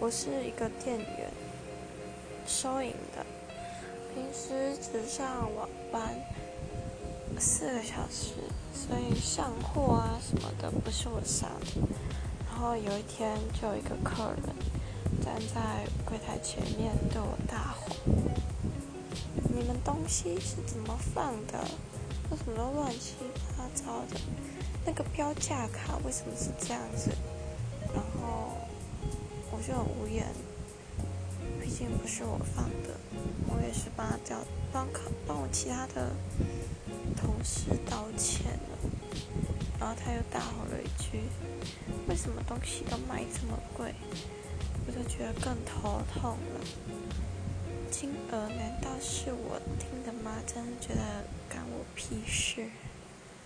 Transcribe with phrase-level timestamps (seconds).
[0.00, 1.28] 我是一个店员，
[2.46, 3.26] 收银的，
[4.14, 6.14] 平时只上晚班
[7.36, 8.34] 四个小时，
[8.72, 11.50] 所以上货啊什么的不是我上。
[12.46, 14.54] 然后有一天就有一个客人
[15.20, 17.88] 站在柜台前面对我大吼
[19.52, 21.58] ：“你们东西是怎么放的？
[22.30, 23.16] 为什么都乱七
[23.56, 24.20] 八糟的？
[24.86, 27.10] 那个标价卡为什么是这样子？”
[29.58, 30.24] 我就很无言，
[31.60, 32.94] 毕竟不是我放的，
[33.48, 34.36] 我也是帮他叫
[34.72, 36.12] 帮靠帮我其他的
[37.16, 38.78] 同事道歉了。
[39.80, 41.22] 然后他又大吼了一句
[42.08, 43.92] ：“为什么东西都卖这么贵？”
[44.86, 46.60] 我就觉得更头痛了。
[47.90, 50.36] 金额难道是我定的吗？
[50.46, 52.68] 真的觉得干我屁事。